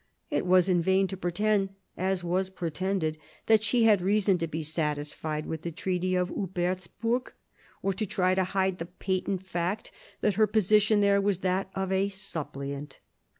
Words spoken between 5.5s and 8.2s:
the Treaty of Hubertsburg, or to